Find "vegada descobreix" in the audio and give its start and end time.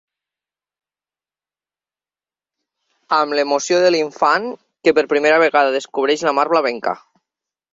5.45-6.25